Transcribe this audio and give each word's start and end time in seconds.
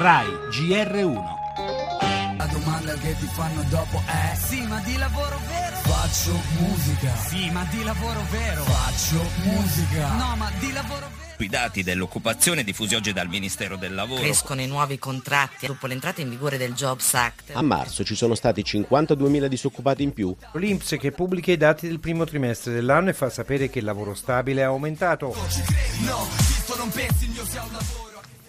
RAI 0.00 0.28
GR1. 0.48 2.38
La 2.38 2.46
domanda 2.46 2.94
che 2.94 3.14
ti 3.18 3.26
fanno 3.26 3.62
dopo 3.68 4.02
è 4.06 4.34
Sì, 4.34 4.66
ma 4.66 4.80
di 4.80 4.96
lavoro 4.96 5.38
vero 5.46 5.76
Faccio 5.76 6.40
musica 6.58 7.14
Sì, 7.16 7.50
ma 7.50 7.66
di 7.70 7.82
lavoro 7.82 8.22
vero 8.30 8.62
Faccio 8.62 9.22
musica 9.42 10.08
No, 10.14 10.36
ma 10.36 10.50
di 10.58 10.72
lavoro 10.72 11.06
vero 11.06 11.28
i 11.40 11.48
dati 11.48 11.82
dell'occupazione 11.82 12.64
diffusi 12.64 12.94
oggi 12.94 13.14
dal 13.14 13.26
Ministero 13.28 13.76
del 13.76 13.94
Lavoro. 13.94 14.20
Crescono 14.20 14.60
i 14.60 14.66
nuovi 14.66 14.98
contratti 14.98 15.66
dopo 15.66 15.86
l'entrata 15.86 16.20
in 16.20 16.28
vigore 16.28 16.58
del 16.58 16.74
Jobs 16.74 17.14
Act. 17.14 17.52
A 17.54 17.62
marzo 17.62 18.04
ci 18.04 18.14
sono 18.14 18.34
stati 18.34 18.60
52.000 18.60 19.46
disoccupati 19.46 20.02
in 20.02 20.12
più. 20.12 20.36
L'Inps 20.52 20.96
che 20.98 21.12
pubblica 21.12 21.50
i 21.50 21.56
dati 21.56 21.88
del 21.88 21.98
primo 21.98 22.26
trimestre 22.26 22.74
dell'anno 22.74 23.08
e 23.08 23.14
fa 23.14 23.30
sapere 23.30 23.70
che 23.70 23.78
il 23.78 23.86
lavoro 23.86 24.12
stabile 24.12 24.60
è 24.60 24.64
aumentato. 24.64 25.34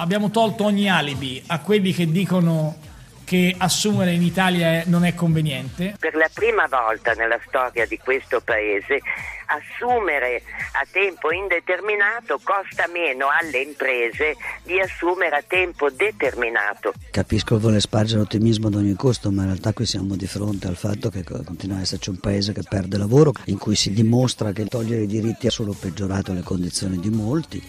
Abbiamo 0.00 0.30
tolto 0.30 0.64
ogni 0.64 0.88
alibi 0.88 1.42
a 1.48 1.60
quelli 1.60 1.92
che 1.92 2.10
dicono 2.10 2.78
che 3.22 3.54
assumere 3.56 4.12
in 4.12 4.22
Italia 4.22 4.82
non 4.86 5.04
è 5.04 5.14
conveniente. 5.14 5.94
Per 6.00 6.14
la 6.14 6.28
prima 6.32 6.66
volta 6.66 7.12
nella 7.12 7.38
storia 7.46 7.84
di 7.86 7.98
questo 7.98 8.40
paese 8.40 8.98
assumere 9.44 10.42
a 10.72 10.86
tempo 10.90 11.30
indeterminato 11.30 12.40
costa 12.42 12.88
meno 12.90 13.26
alle 13.28 13.58
imprese 13.58 14.36
di 14.62 14.80
assumere 14.80 15.36
a 15.36 15.44
tempo 15.46 15.90
determinato. 15.90 16.94
Capisco 17.10 17.56
che 17.56 17.60
vuole 17.60 17.80
spargere 17.80 18.22
ottimismo 18.22 18.68
ad 18.68 18.76
ogni 18.76 18.94
costo, 18.94 19.30
ma 19.30 19.42
in 19.42 19.48
realtà 19.48 19.74
qui 19.74 19.84
siamo 19.84 20.16
di 20.16 20.26
fronte 20.26 20.66
al 20.66 20.76
fatto 20.76 21.10
che 21.10 21.22
continua 21.22 21.76
ad 21.76 21.82
esserci 21.82 22.08
un 22.08 22.18
paese 22.18 22.54
che 22.54 22.62
perde 22.66 22.96
lavoro, 22.96 23.32
in 23.46 23.58
cui 23.58 23.76
si 23.76 23.92
dimostra 23.92 24.52
che 24.52 24.64
togliere 24.64 25.02
i 25.02 25.06
diritti 25.06 25.46
ha 25.46 25.50
solo 25.50 25.76
peggiorato 25.78 26.32
le 26.32 26.42
condizioni 26.42 26.98
di 26.98 27.10
molti. 27.10 27.62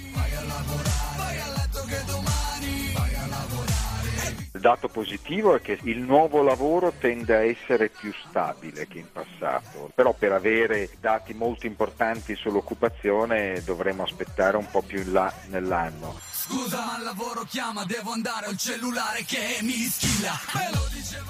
Dato 4.61 4.89
positivo 4.89 5.55
è 5.55 5.61
che 5.61 5.79
il 5.83 5.97
nuovo 5.97 6.43
lavoro 6.43 6.93
tende 6.99 7.35
a 7.35 7.43
essere 7.43 7.89
più 7.89 8.13
stabile 8.29 8.87
che 8.87 8.99
in 8.99 9.11
passato, 9.11 9.89
però 9.95 10.13
per 10.13 10.31
avere 10.31 10.91
dati 11.01 11.33
molto 11.33 11.65
importanti 11.65 12.35
sull'occupazione 12.35 13.63
dovremo 13.65 14.03
aspettare 14.03 14.57
un 14.57 14.69
po' 14.69 14.83
più 14.83 15.01
in 15.01 15.11
là 15.13 15.33
nell'anno. 15.49 16.30
Scusa 16.43 16.83
ma 16.83 16.97
il 16.97 17.03
lavoro 17.03 17.45
chiama, 17.47 17.85
devo 17.85 18.13
andare 18.13 18.47
al 18.47 18.57
cellulare 18.57 19.23
che 19.25 19.59
mi 19.61 19.73
schilla. 19.73 20.39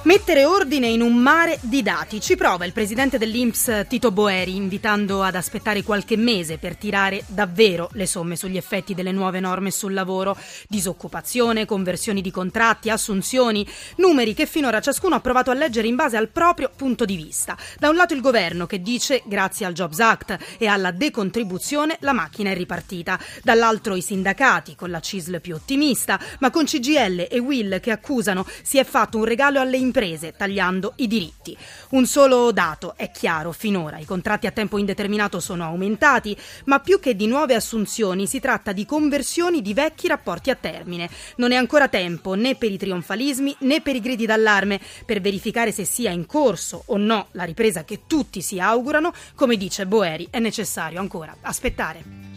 Mettere 0.03 0.45
ordine 0.45 0.87
in 0.87 1.01
un 1.01 1.15
mare 1.15 1.59
di 1.61 1.83
dati. 1.83 2.21
Ci 2.21 2.35
prova 2.35 2.65
il 2.65 2.71
presidente 2.71 3.17
dell'Inps 3.17 3.85
Tito 3.87 4.11
Boeri, 4.11 4.55
invitando 4.55 5.21
ad 5.21 5.35
aspettare 5.35 5.83
qualche 5.83 6.15
mese 6.15 6.57
per 6.57 6.75
tirare 6.75 7.23
davvero 7.27 7.89
le 7.93 8.07
somme 8.07 8.35
sugli 8.35 8.57
effetti 8.57 8.95
delle 8.95 9.11
nuove 9.11 9.39
norme 9.41 9.69
sul 9.69 9.93
lavoro. 9.93 10.35
Disoccupazione, 10.67 11.65
conversioni 11.65 12.21
di 12.21 12.31
contratti, 12.31 12.89
assunzioni, 12.89 13.67
numeri 13.97 14.33
che 14.33 14.45
finora 14.45 14.79
ciascuno 14.79 15.15
ha 15.15 15.19
provato 15.19 15.51
a 15.51 15.55
leggere 15.55 15.87
in 15.87 15.95
base 15.95 16.15
al 16.15 16.29
proprio 16.29 16.71
punto 16.73 17.03
di 17.03 17.17
vista. 17.17 17.57
Da 17.77 17.89
un 17.89 17.95
lato 17.95 18.13
il 18.13 18.21
governo 18.21 18.65
che 18.65 18.81
dice 18.81 19.21
grazie 19.25 19.65
al 19.65 19.73
Jobs 19.73 19.99
Act 19.99 20.37
e 20.57 20.67
alla 20.67 20.91
decontribuzione 20.91 21.97
la 21.99 22.13
macchina 22.13 22.49
è 22.49 22.55
ripartita. 22.55 23.19
Dall'altro 23.43 23.95
i 23.95 24.01
sindacati 24.01 24.75
con 24.75 24.89
la 24.89 24.99
CISL 25.01 25.41
più 25.41 25.55
ottimista, 25.55 26.19
ma 26.39 26.49
con 26.49 26.65
CGL 26.65 27.27
e 27.29 27.39
Will 27.39 27.79
che 27.79 27.91
accusano 27.91 28.45
si 28.63 28.77
è 28.77 28.83
fatto 28.83 29.17
un 29.17 29.25
regalo 29.25 29.59
alle 29.59 29.77
imprese 29.77 30.33
tagliando 30.37 30.93
i 30.97 31.07
diritti. 31.07 31.57
Un 31.89 32.05
solo 32.05 32.51
dato 32.51 32.93
è 32.95 33.11
chiaro 33.11 33.51
finora, 33.51 33.97
i 33.97 34.05
contratti 34.05 34.47
a 34.47 34.51
tempo 34.51 34.77
indeterminato 34.77 35.39
sono 35.39 35.65
aumentati, 35.65 36.37
ma 36.65 36.79
più 36.79 36.99
che 36.99 37.15
di 37.15 37.27
nuove 37.27 37.55
assunzioni 37.55 38.27
si 38.27 38.39
tratta 38.39 38.71
di 38.71 38.85
conversioni 38.85 39.61
di 39.61 39.73
vecchi 39.73 40.07
rapporti 40.07 40.49
a 40.49 40.55
termine. 40.55 41.09
Non 41.37 41.51
è 41.51 41.55
ancora 41.55 41.87
tempo 41.87 42.33
né 42.33 42.55
per 42.55 42.71
i 42.71 42.77
trionfalismi 42.77 43.55
né 43.59 43.81
per 43.81 43.95
i 43.95 44.01
gridi 44.01 44.25
d'allarme 44.25 44.79
per 45.05 45.21
verificare 45.21 45.71
se 45.71 45.85
sia 45.85 46.11
in 46.11 46.25
corso 46.25 46.83
o 46.87 46.97
no 46.97 47.27
la 47.31 47.43
ripresa 47.43 47.83
che 47.83 48.01
tutti 48.07 48.41
si 48.41 48.59
augurano, 48.59 49.13
come 49.35 49.57
dice 49.57 49.85
Boeri, 49.85 50.27
è 50.29 50.39
necessario 50.39 50.99
ancora 50.99 51.35
aspettare. 51.41 52.30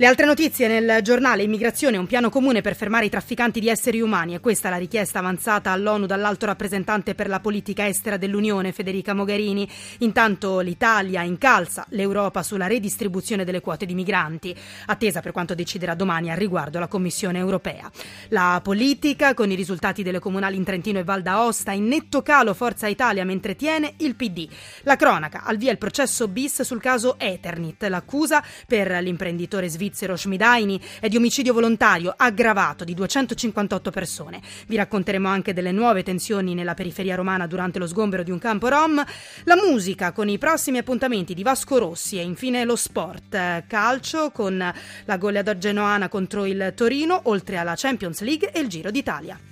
Le 0.00 0.06
altre 0.06 0.26
notizie 0.26 0.68
nel 0.68 1.02
giornale 1.02 1.42
Immigrazione, 1.42 1.96
un 1.96 2.06
piano 2.06 2.30
comune 2.30 2.60
per 2.60 2.76
fermare 2.76 3.06
i 3.06 3.10
trafficanti 3.10 3.58
di 3.58 3.68
esseri 3.68 4.00
umani. 4.00 4.32
E 4.32 4.38
questa 4.38 4.68
è 4.68 4.70
la 4.70 4.76
richiesta 4.76 5.18
avanzata 5.18 5.72
all'ONU 5.72 6.06
dall'alto 6.06 6.46
rappresentante 6.46 7.16
per 7.16 7.26
la 7.26 7.40
politica 7.40 7.84
estera 7.84 8.16
dell'Unione, 8.16 8.70
Federica 8.70 9.12
Mogherini. 9.12 9.68
Intanto 9.98 10.60
l'Italia 10.60 11.22
incalza 11.22 11.84
l'Europa 11.88 12.44
sulla 12.44 12.68
redistribuzione 12.68 13.44
delle 13.44 13.60
quote 13.60 13.86
di 13.86 13.94
migranti, 13.94 14.54
attesa 14.86 15.20
per 15.20 15.32
quanto 15.32 15.56
deciderà 15.56 15.94
domani 15.94 16.30
al 16.30 16.36
riguardo 16.36 16.78
la 16.78 16.86
Commissione 16.86 17.40
europea. 17.40 17.90
La 18.28 18.60
politica, 18.62 19.34
con 19.34 19.50
i 19.50 19.56
risultati 19.56 20.04
delle 20.04 20.20
comunali 20.20 20.54
in 20.54 20.62
Trentino 20.62 21.00
e 21.00 21.02
Val 21.02 21.22
d'Aosta, 21.22 21.72
in 21.72 21.88
netto 21.88 22.22
calo 22.22 22.54
Forza 22.54 22.86
Italia 22.86 23.24
mentre 23.24 23.56
tiene 23.56 23.94
il 23.96 24.14
PD. 24.14 24.46
La 24.82 24.94
cronaca, 24.94 25.42
al 25.42 25.56
via 25.56 25.72
il 25.72 25.78
processo 25.78 26.28
bis 26.28 26.62
sul 26.62 26.80
caso 26.80 27.18
Eternit. 27.18 27.82
L'accusa 27.88 28.44
per 28.64 28.92
l'imprenditore 29.02 29.66
svizzero 29.68 29.86
svizzero 29.88 30.16
Schmidaini 30.16 30.80
è 31.00 31.08
di 31.08 31.16
omicidio 31.16 31.54
volontario 31.54 32.12
aggravato 32.14 32.84
di 32.84 32.94
258 32.94 33.90
persone. 33.90 34.40
Vi 34.66 34.76
racconteremo 34.76 35.26
anche 35.26 35.54
delle 35.54 35.72
nuove 35.72 36.02
tensioni 36.02 36.54
nella 36.54 36.74
periferia 36.74 37.16
romana 37.16 37.46
durante 37.46 37.78
lo 37.78 37.86
sgombero 37.86 38.22
di 38.22 38.30
un 38.30 38.38
campo 38.38 38.68
rom, 38.68 39.02
la 39.44 39.56
musica 39.56 40.12
con 40.12 40.28
i 40.28 40.38
prossimi 40.38 40.78
appuntamenti 40.78 41.34
di 41.34 41.42
Vasco 41.42 41.78
Rossi 41.78 42.18
e 42.18 42.22
infine 42.22 42.64
lo 42.64 42.76
sport, 42.76 43.64
calcio 43.66 44.30
con 44.30 44.56
la 45.04 45.16
goleador 45.16 45.56
genoana 45.56 46.08
contro 46.08 46.44
il 46.44 46.72
Torino, 46.76 47.20
oltre 47.24 47.56
alla 47.56 47.74
Champions 47.74 48.20
League 48.20 48.52
e 48.52 48.60
il 48.60 48.68
Giro 48.68 48.90
d'Italia. 48.90 49.47